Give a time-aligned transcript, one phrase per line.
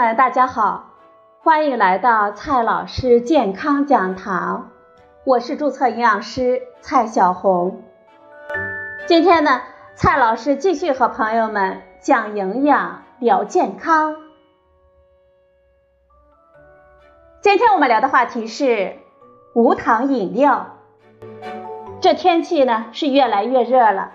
[0.00, 0.94] 们，大家好，
[1.42, 4.70] 欢迎来到蔡老师健康讲堂，
[5.26, 7.82] 我是注册营养师蔡小红。
[9.06, 9.60] 今天呢，
[9.94, 14.16] 蔡老师继续和朋友们讲营养、聊健康。
[17.42, 18.96] 今天我们聊的话题是
[19.54, 20.78] 无糖饮料。
[22.00, 24.12] 这天气呢是越来越热了，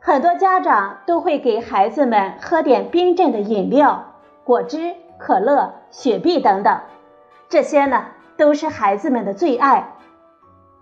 [0.00, 4.08] 很多家长都会给孩子们喝点冰镇的饮料。
[4.44, 6.80] 果汁、可乐、雪碧等等，
[7.48, 9.92] 这些呢都是孩子们的最爱。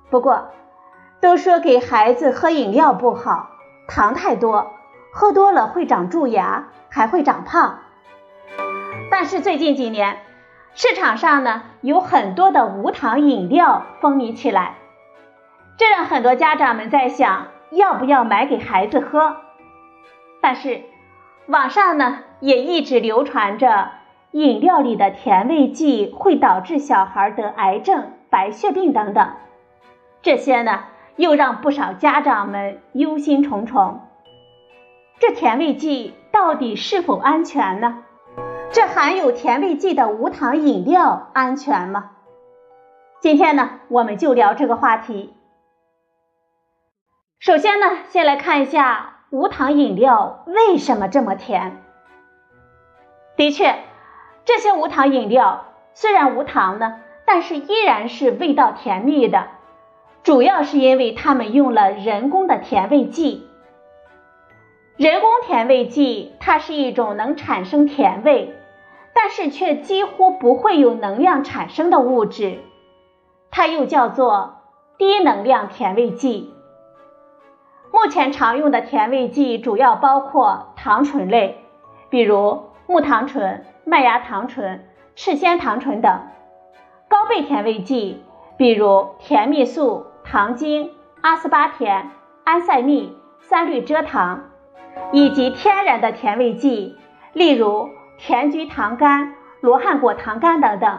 [0.08, 0.48] 不过，
[1.20, 3.50] 都说给孩子喝饮料不好，
[3.86, 4.72] 糖太多，
[5.12, 7.80] 喝多了会长蛀牙，还会长胖。
[9.10, 10.20] 但是最近几年，
[10.72, 14.76] 市场上呢有很多的无糖饮料风靡起来，
[15.76, 19.36] 这让很多家长们在想，要不要买给孩子喝？
[20.40, 20.84] 但是。
[21.46, 23.90] 网上呢也一直流传着
[24.32, 29.32] 饮料里的甜味剂会导致小孩得癌症、白血病等等，
[30.22, 30.84] 这些呢
[31.16, 33.96] 又让不少家长们忧心忡忡。
[35.18, 38.04] 这甜味剂到底是否安全呢？
[38.70, 42.12] 这含有甜味剂的无糖饮料安全吗？
[43.20, 45.34] 今天呢我们就聊这个话题。
[47.38, 49.16] 首先呢，先来看一下。
[49.30, 51.80] 无糖饮料为什么这么甜？
[53.36, 53.76] 的确，
[54.52, 59.46] 这些无糖饮料虽然无糖呢，但是依然是味道甜蜜的，
[60.24, 63.46] 主要是因为它们用了人工的甜味剂。
[64.96, 68.52] 人工甜味剂它是一种能产生甜味，
[69.14, 72.58] 但是却几乎不会有能量产生的物质，
[73.52, 74.62] 它又叫做
[74.98, 76.52] 低能量甜味剂。
[77.92, 81.64] 目前常用的甜味剂主要包括糖醇类，
[82.08, 84.84] 比如木糖醇、麦芽糖醇、
[85.14, 86.28] 赤藓糖醇等；
[87.08, 88.22] 高倍甜味剂，
[88.56, 90.90] 比如甜蜜素、糖精、
[91.20, 92.10] 阿斯巴甜、
[92.44, 94.40] 安赛蜜、三氯蔗糖；
[95.12, 96.96] 以及天然的甜味剂，
[97.32, 97.88] 例如
[98.18, 100.98] 甜菊糖苷、罗汉果糖苷等等。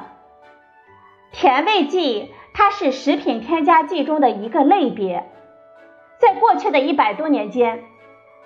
[1.32, 5.30] 甜味剂它是食品添加剂中的一个类别。
[6.18, 7.84] 在过去的一百多年间，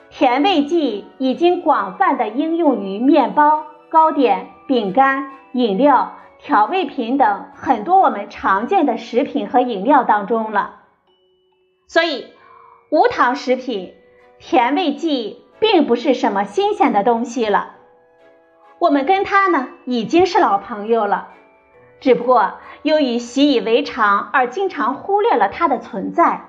[0.09, 10.81] 甜味剂已经广泛的应用于面包、糕点、饼干、饮料、调味品等很多我们常见的食品和饮料当中了。
[11.87, 12.27] 所以，
[12.89, 13.93] 无糖食品
[14.39, 17.75] 甜味剂并不是什么新鲜的东西了，
[18.79, 21.29] 我们跟它呢已经是老朋友了，
[21.99, 26.45] 只不过由于习以为常而经常忽略了它的存在。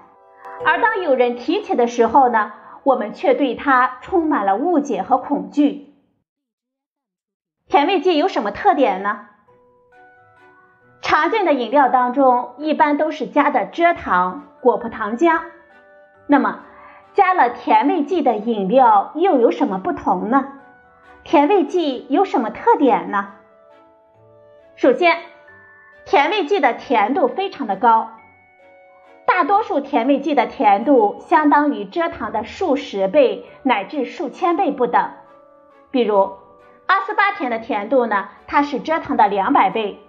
[0.65, 5.95] 而当有人提起的时候呢，我们却对它充满了误解和恐惧。
[7.69, 9.27] 甜味剂有什么特点呢？
[11.03, 15.41] 常见的饮料当中一般都是加的蔗糖、果葡糖浆，
[16.28, 16.60] 那么
[17.12, 20.53] 加了甜味剂的饮料又有什么不同呢？
[21.25, 23.32] 甜味剂有什么特点呢？
[24.76, 25.19] 首先，
[26.05, 28.10] 甜味剂的甜度非常的高。
[29.26, 35.10] 大多数甜味剂的甜度相当于蔗糖的数十倍乃至数千倍不等。
[35.91, 36.32] 比如
[36.87, 40.01] 阿斯巴甜的甜度呢，它是蔗糖的两百倍。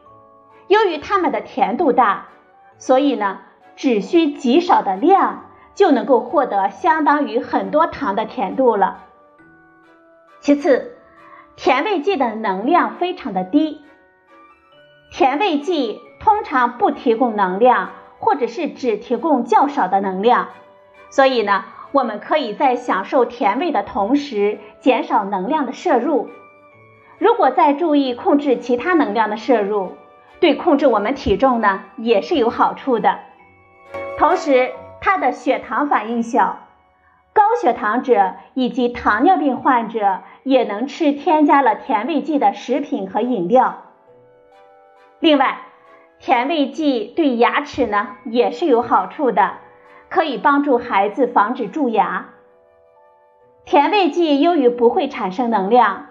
[0.68, 2.28] 由于它们的甜度大，
[2.78, 3.40] 所以呢，
[3.76, 5.46] 只需极少的量
[5.76, 9.04] 就能够获得相当于很多糖的甜度了。
[10.40, 10.96] 其次，
[11.56, 13.82] 甜味剂的能量非常的低。
[15.12, 17.92] 甜味剂通常不提供能量。
[18.20, 20.48] 或者是只提供较少的能量，
[21.12, 26.28] 所以呢，我们可以在享受甜味的同时减少能量的摄入。
[27.38, 29.92] 如果再注意控制其他能量的摄入，
[30.40, 33.20] 对控制我们体重呢也是有好处的。
[34.18, 36.58] 同时，它的血糖反应小，
[37.34, 43.84] 高血糖者以及糖尿病患者也能吃添加了甜味剂的食品和饮料。
[45.20, 45.60] 另外，
[46.18, 49.58] 甜味剂对牙齿呢也是有好处的，
[50.10, 52.30] 可以帮助孩子防止蛀牙。
[53.64, 56.08] 甜味剂由于不会产生能量，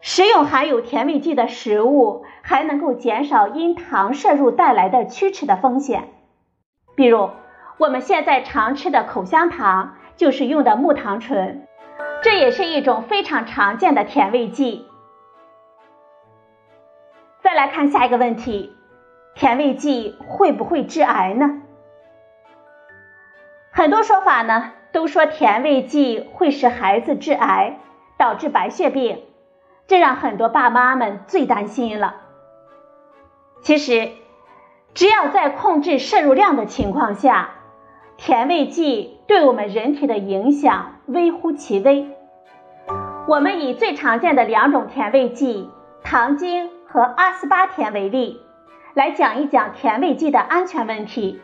[0.00, 6.10] 食用含有甜味剂的食物还能够减少因糖摄入带来的龋齿的风险。
[6.94, 7.30] 比如
[7.78, 11.66] 我们现在常吃的口香糖就是用的木糖醇，
[12.22, 14.86] 这也是一种非常常见的甜味剂。
[17.42, 18.72] 再来看下一个问题。
[19.34, 21.60] 甜味剂会不会致癌呢？
[23.70, 27.78] 很多说法呢都说甜味剂会使孩子致癌，
[28.16, 29.25] 导致白血病，
[29.86, 32.16] 这让很多爸妈们最担心了。
[33.60, 34.10] 其实，
[34.94, 37.50] 只要在控制摄入量的情况下，
[38.16, 42.10] 甜味剂对我们人体的影响微乎其微。
[43.26, 45.68] 我们以最常见的两种甜味剂
[46.04, 48.40] 糖精和阿斯巴甜为例，
[48.94, 51.40] 来讲一讲甜味剂的安全问题。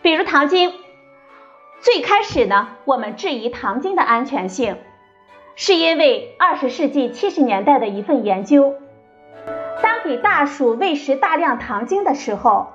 [0.00, 0.72] 比如糖精，
[1.80, 4.76] 最开始呢，我们质疑糖精的安全性，
[5.56, 8.74] 是因为二十世纪七十年代的一份研究，
[9.82, 12.72] 当给大鼠喂食大量糖精的时候，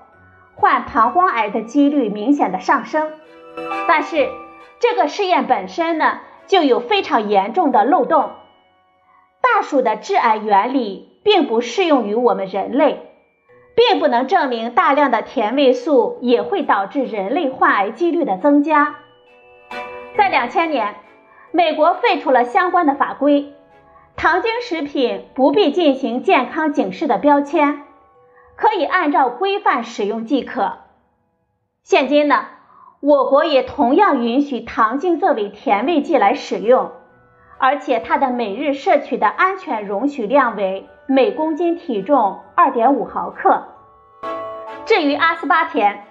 [0.56, 3.12] 患膀胱癌的几率明显的上升。
[3.88, 4.30] 但是
[4.80, 8.32] 这个试验本身呢，就有非常严重的漏洞，
[9.42, 13.06] 大鼠的致癌原理并不适用于我们人类。
[13.76, 18.98] 并不能证明大量的甜味素也会导致人类患癌几率的增加。
[20.18, 20.96] 在两千年，
[21.52, 23.54] 美国废除了相关的法规，
[24.16, 27.84] 糖精食品不必进行健康警示的标签，
[28.56, 30.78] 可以按照规范使用即可。
[31.82, 32.46] 现今呢，
[33.00, 36.92] 我国也同样允许糖精作为甜味剂来使用，
[37.58, 40.88] 而且它的每日摄取的安全容许量为。
[41.12, 43.64] 每公斤体重二点五毫克。
[44.86, 46.06] 至于阿斯巴甜，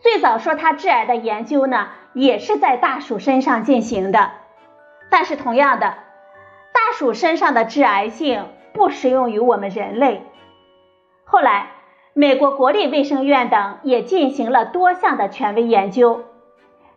[0.00, 4.30] 最早说它致癌的研究呢，也是在大鼠身上进行的。
[5.12, 5.98] 但是同样的，
[6.72, 10.22] 大鼠身上的致癌性不适用于我们人类。
[11.24, 11.72] 后来，
[12.14, 16.24] 美国国立卫生院等也进行了多项的权威研究，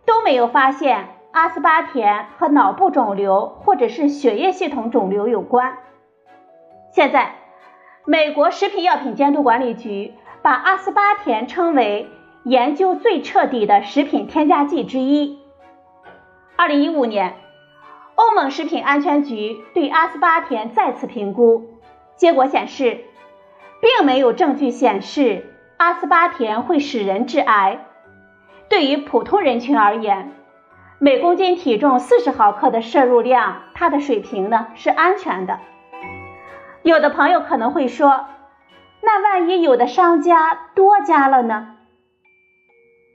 [0.05, 5.77] 都没有发现阿斯巴甜和脑部肿瘤或者是血液系统肿瘤有关。
[6.93, 7.35] 现在，
[8.05, 12.09] 美国食品药品监督管理局把阿斯巴甜称为
[12.45, 15.37] 研究最彻底的食品添加剂之一。
[16.55, 17.35] 二零一五年，
[18.15, 21.69] 欧盟食品安全局对阿斯巴甜再次评估，
[22.15, 23.03] 结果显示，
[23.81, 25.45] 并没有证据显示
[25.77, 27.85] 阿斯巴甜会使人致癌。
[28.69, 30.31] 对于普通人群而言，
[30.97, 35.59] 每公斤体重四十毫克的摄入量，它的水平呢是安全的。
[36.83, 38.25] 有的朋友可能会说，
[39.01, 41.75] 那万一有的商家多加了呢？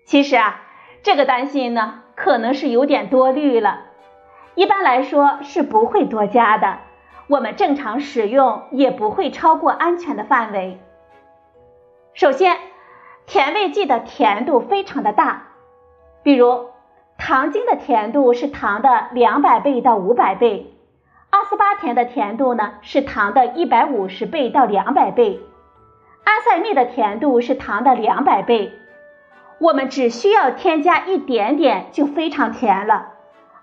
[0.04, 0.60] 其实啊，
[1.02, 3.86] 这个担心呢，可能是有点多虑了。
[4.54, 6.78] 一般来说是不会多加的，
[7.28, 10.78] 我们正常使用也不会超过安全的范围。
[12.12, 12.56] 首先，
[13.26, 15.44] 甜味剂的甜度非常的大，
[16.22, 16.70] 比如
[17.16, 20.74] 糖精的甜度是糖的两百倍到五百倍。
[21.30, 25.38] 阿斯巴甜的甜度呢是糖的一百五十倍到两百倍，
[26.24, 28.72] 阿塞蜜的甜度是糖的两百倍。
[29.60, 33.09] 我们只需要添加一点点就非常甜了，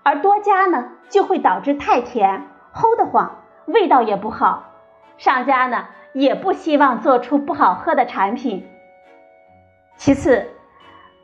[0.08, 4.72] 而多加呢就会导致太甜，齁得慌，味道也不好。
[5.18, 5.84] 商家呢
[6.14, 8.66] 也不希望做出不好喝的产品。
[9.98, 10.46] 其次，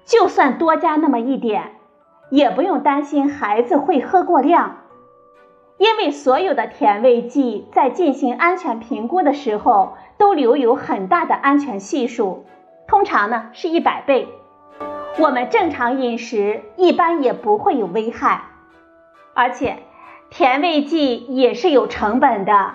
[0.05, 1.77] 就算多加那么一点，
[2.29, 4.81] 也不用担心孩子会喝过量。
[5.79, 12.45] 因为所有的甜味剂在进行安全评估的时候都留有很大的安全系数，
[12.87, 14.29] 通常呢是一百倍。
[15.19, 18.43] 我们正常饮食一般也不会有危害，
[19.35, 19.79] 而且
[20.31, 22.75] 甜味剂也是有成本的，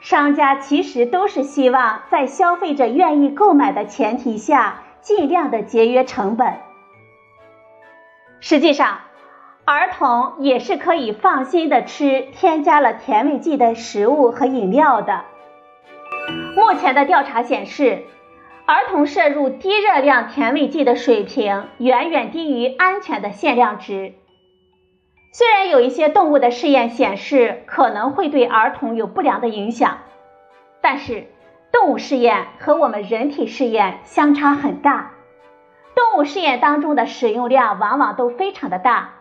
[0.00, 6.54] 商家其实都是希望在消费者愿意购买的前提下，尽量的节约成本。
[8.40, 8.98] 实际上。
[9.64, 15.22] 儿童也是可以放心的吃添加了甜味剂的食物和饮料的。
[16.56, 18.02] 目前的调查显示，
[18.66, 24.14] 儿童摄入低热量甜味剂的水平远远低于安全的限量值。
[25.34, 29.98] 虽然有一些动物的试验显示可能会对儿童有不良的影响，
[30.82, 31.26] 但是
[31.72, 35.12] 动物试验和我们人体试验相差很大。
[35.94, 39.14] 动物试验当中的使用量往往都非常的大。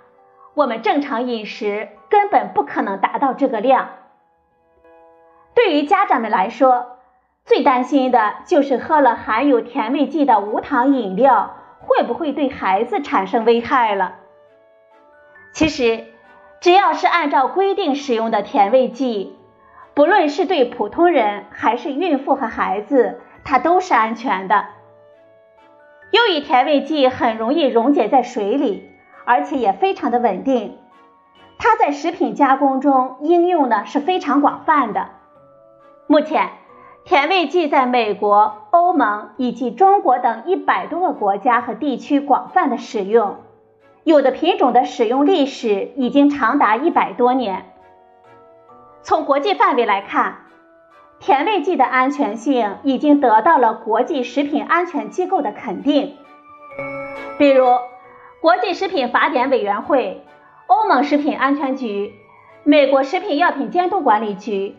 [0.54, 3.88] 我们正常饮食根本不可能达到这个量。
[5.54, 6.98] 对于家长们来说，
[7.46, 14.16] 最担心的就是喝了含有甜味剂的无糖饮料会不会对孩子产生危害了。
[15.52, 16.06] 其实，
[16.60, 19.36] 只要是按照规定使用的甜味剂，
[19.94, 24.66] 不论是对普通人还是孕妇和孩子，它都是安全的。
[26.12, 28.90] 由于甜味剂很容易溶解在水里。
[29.24, 30.80] 而且也非常的稳定，
[31.60, 35.10] 它在食品加工中应用呢是非常广泛的。
[36.08, 36.50] 目前，
[37.06, 43.38] 甜味剂在美国、欧盟以及中国等一百多个国家和地区广泛的使用，
[44.04, 47.74] 有的品种的使用历史已经长达一百多年。
[49.04, 50.40] 从国际范围来看，
[51.20, 56.18] 甜味剂的安全性已经得到了国际食品安全机构的肯定，
[57.38, 57.66] 比如
[58.42, 60.26] 国际食品法典委员会、
[60.66, 62.14] 欧盟食品安全局、
[62.64, 64.76] 美国食品药品监督管理局、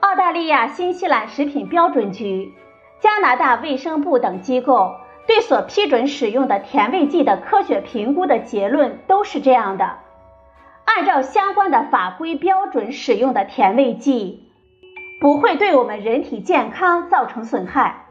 [0.00, 2.52] 澳大利亚、新西兰食品标准局、
[2.98, 9.98] 加拿大卫生部等机构对所批准使用的甜味剂的科学评估的结论都是这样的。
[10.84, 14.48] 按照相关的法规标准使用的甜味剂，
[15.20, 18.04] 不会对我们人体健康造成损害。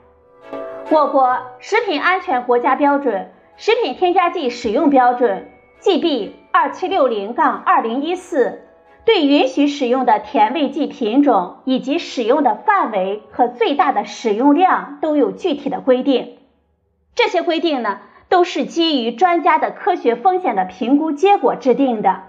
[0.89, 3.15] 我国食品安全国家标准
[3.57, 5.47] 《食品添加剂使用标准》
[5.83, 8.61] GB 二七六零杠二零一四，
[9.05, 16.37] 对允许使用的甜味剂品种以及使用的范围和最大的使用量都有具体的规定。
[17.15, 22.23] 这些规定呢，都是基于专家的科学风险的评估结果制定的。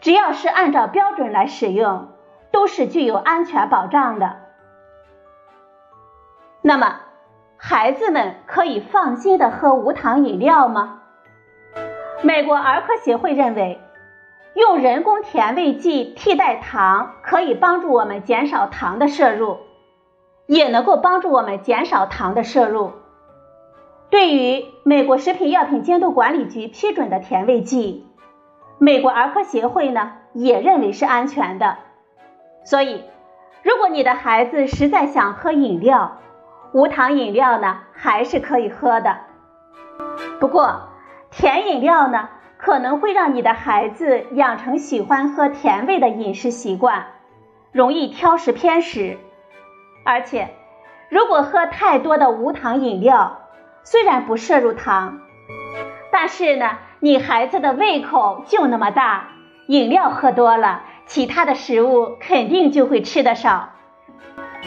[0.00, 2.08] 只要是按照标准来使用，
[2.50, 4.36] 都是具有安全保障的。
[6.62, 7.00] 那么，
[7.56, 11.02] 孩子们可以放心的喝无糖饮料吗？
[12.22, 13.80] 美国儿科协会认为，
[14.54, 19.58] 用人工甜味剂替代糖可以帮助我们减少糖的摄入，
[20.46, 22.92] 也能够帮助我们减少糖的摄入。
[24.08, 28.06] 对于美国食品药品监督管理局批准的甜味剂。
[28.78, 31.78] 美国儿科协会呢也认为是安全的，
[32.64, 33.04] 所以
[33.62, 36.18] 如果你的孩子实在想喝饮料，
[36.72, 39.16] 无糖饮料呢还是可以喝的。
[40.38, 40.90] 不过
[41.30, 47.06] 甜饮料呢可能会让你的孩子养成喜欢喝甜味的饮食习惯，
[47.72, 49.18] 容易挑食偏食。
[50.04, 50.50] 而且
[51.08, 53.38] 如果喝太多的无糖饮料，
[53.86, 55.20] 虽然不摄入糖，
[56.10, 56.78] 但是呢。
[56.98, 59.28] 你孩子的胃口就那么大，
[59.66, 63.74] 饮料喝多了，其他的食物肯定就会吃的少，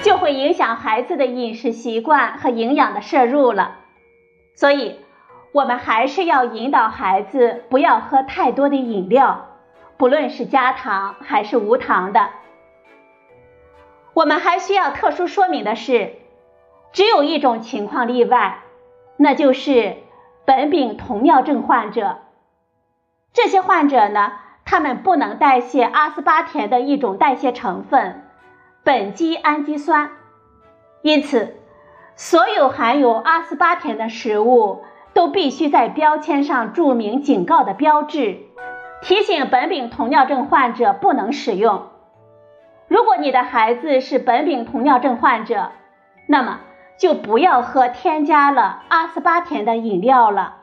[0.04, 3.78] 就会影响孩子的饮食习惯和营养的摄入了。
[4.54, 5.00] 所以，
[5.52, 9.48] 我们还是要引导孩子不要喝太多的饮料，
[9.98, 12.30] 不论是加糖还是无糖的。
[14.14, 16.14] 我们还需要特殊说明的是，
[16.94, 18.60] 只有一种情况例外，
[19.20, 19.98] 那就是。
[20.46, 22.18] 苯丙酮尿症患者，
[23.34, 24.32] 这些患者呢，
[24.66, 28.24] 他们不能代谢阿斯巴甜的一种代谢成分
[28.84, 30.10] 苯基氨基酸，
[31.04, 31.56] 因此，
[32.16, 34.84] 所有含有阿斯巴甜的食物
[35.14, 38.40] 都必须在标签上注明警告的标志，
[39.04, 41.90] 提醒苯丙酮尿症患者不能使用。
[42.88, 45.70] 如果你的孩子是苯丙酮尿症患者，
[46.26, 46.62] 那么。
[47.00, 50.58] 就不要喝添加了阿斯巴甜的饮料了。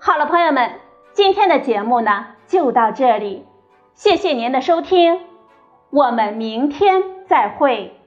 [0.00, 0.80] 好了，朋友们，
[1.12, 3.46] 今天的节目呢就到这里，
[3.94, 5.20] 谢谢您的收听，
[5.90, 8.00] 我们明天再会。